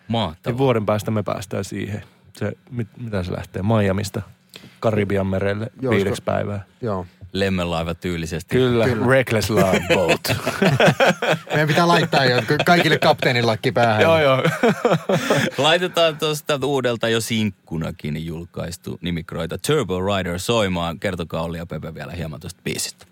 Mahtavaa. 0.09 0.55
Ja 0.55 0.59
vuoden 0.59 0.87
päästä 0.87 1.11
me 1.11 1.23
päästään 1.23 1.65
siihen. 1.65 2.03
Se, 2.37 2.53
mit, 2.71 2.89
mitä 2.97 3.23
se 3.23 3.33
lähtee? 3.33 3.63
Miamista 3.63 4.23
Karibian 4.81 5.27
merelle 5.27 5.67
Joo, 5.81 5.91
viideksi 5.91 6.09
olisiko- 6.11 6.25
päivää. 6.25 6.65
joo. 6.83 7.07
Lemmenlaiva 7.33 7.95
tyylisesti. 7.95 8.55
Kyllä, 8.57 8.85
Kyllä. 8.85 8.97
Kyllä. 8.99 9.13
Reckless 9.13 9.51
Love 9.51 9.81
Boat. 9.95 10.21
Meidän 11.51 11.69
pitää 11.69 11.89
laittaa 11.89 12.25
jo 12.25 12.43
kaikille 12.67 12.99
kapteenin 12.99 13.47
lakki 13.47 13.73
päähän. 13.73 14.03
joo, 14.03 14.21
joo. 14.21 14.43
Laitetaan 15.59 16.19
tuosta 16.19 16.59
uudelta 16.65 17.09
jo 17.09 17.21
sinkkunakin 17.21 18.27
julkaistu 18.27 18.99
nimikroita 19.03 19.59
Turbo 19.59 20.01
Rider 20.01 20.39
soimaan. 20.39 21.01
Kertokaa 21.01 21.43
Olli 21.43 21.59
ja 21.59 21.67
Pepe 21.67 21.95
vielä 21.95 22.13
hieman 22.13 22.41
tuosta 22.41 22.61
biisistä. 22.65 23.07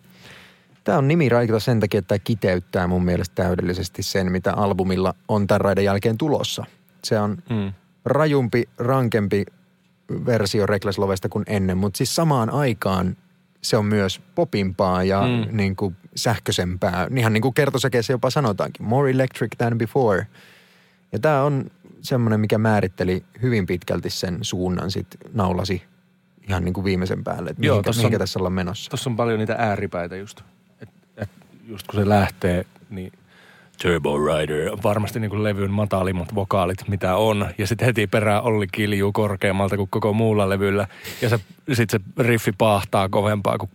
Tämä 0.85 0.99
on 0.99 1.09
nimiraikata 1.09 1.61
sen 1.61 1.81
takia, 1.81 1.99
että 1.99 2.09
tämä 2.09 2.19
kiteyttää 2.19 2.87
mun 2.87 3.05
mielestä 3.05 3.35
täydellisesti 3.35 4.03
sen, 4.03 4.33
mitä 4.33 4.53
albumilla 4.53 5.15
on 5.29 5.47
tämän 5.47 5.61
raiden 5.61 5.85
jälkeen 5.85 6.19
tulossa. 6.19 6.65
Se 7.05 7.21
on 7.21 7.39
Mm. 7.51 7.73
rajumpi, 8.05 8.69
rankempi 8.79 9.45
versio 10.27 10.67
Reckless 10.67 10.99
Lovesta 10.99 11.29
kuin 11.29 11.45
ennen, 11.49 11.79
mutta 11.79 11.97
siis 11.99 12.15
samaan 12.17 12.51
aikaan 12.51 13.17
se 13.63 13.77
on 13.77 13.87
myös 13.87 14.21
popimpaa 14.35 15.05
ja 15.05 15.23
Mm. 15.23 15.29
mm. 15.51 15.57
niin 15.57 15.77
kuin 15.77 15.97
sähköisempää. 16.17 17.09
Ihan 17.17 17.33
niin 17.33 17.43
kuin 17.43 17.55
kertosäkeessä 17.55 18.13
jopa 18.13 18.31
sanotaankin, 18.31 18.87
more 18.87 19.11
electric 19.11 19.51
than 19.59 19.79
before. 19.79 20.27
Ja 21.13 21.19
tämä 21.19 21.43
on 21.43 21.71
semmoinen, 22.01 22.41
mikä 22.41 22.59
määritteli 22.59 23.25
hyvin 23.43 23.67
pitkälti 23.67 24.11
sen 24.11 24.39
suunnan 24.43 24.91
sit 24.91 25.07
naulasi 25.33 25.83
ihan 26.49 26.65
niin 26.65 26.73
kuin 26.75 26.85
viimeisen 26.85 27.25
päälle, 27.25 27.51
että 27.51 27.67
Joo, 27.67 27.75
mihinkä, 27.75 27.87
tossa 27.89 28.01
on- 28.01 28.03
mihinkä 28.03 28.19
tässä 28.19 28.39
ollaan 28.39 28.53
menossa. 28.53 28.91
Tuossa 28.91 29.11
on 29.11 29.17
paljon 29.17 29.39
niitä 29.39 29.55
ääripäitä 29.59 30.17
just. 30.17 30.41
Just 31.67 31.87
kun 31.87 32.01
se 32.01 32.09
lähtee, 32.09 32.65
niin 32.91 33.13
Turbo 33.83 34.19
Rider 34.19 34.73
on 34.73 34.83
varmasti 34.83 35.21
niin 35.21 35.31
kuin 35.31 35.45
levyn 35.45 35.71
matalimmat 35.71 36.35
vokaalit, 36.35 36.89
mitä 36.89 37.17
on. 37.17 37.51
Ja 37.59 37.67
sitten 37.67 37.87
heti 37.87 38.07
perään 38.07 38.43
Olli 38.43 38.67
kiljuu 38.73 39.13
korkeammalta 39.13 39.77
kuin 39.77 39.91
koko 39.91 40.13
muulla 40.13 40.49
levyllä. 40.49 40.87
Ja 41.23 41.29
sitten 41.73 42.01
se 42.17 42.23
riffi 42.23 42.53
paahtaa 42.53 43.09
kovempaa 43.09 43.59
kuin, 43.59 43.71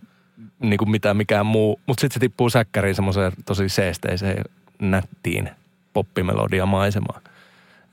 niin 0.60 0.78
kuin 0.78 0.90
mitä 0.90 1.14
mikään 1.14 1.46
muu. 1.46 1.80
Mutta 1.86 2.00
sitten 2.00 2.14
se 2.14 2.20
tippuu 2.20 2.50
säkkäriin 2.50 2.94
semmoiseen 2.94 3.32
tosi 3.46 3.68
seesteiseen 3.68 4.36
ja 4.36 4.44
nättiin 4.78 5.50
poppimelodia 5.92 6.66
maisemaan. 6.66 7.22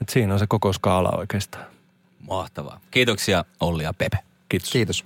Et 0.01 0.09
siinä 0.09 0.33
on 0.33 0.39
se 0.39 0.45
koko 0.49 0.73
skaala 0.73 1.09
oikeastaan. 1.17 1.65
Mahtavaa. 2.27 2.79
Kiitoksia 2.91 3.45
Olli 3.59 3.83
ja 3.83 3.93
Pepe. 3.93 4.17
Kiitos. 4.49 4.71
Kiitos. 4.71 5.05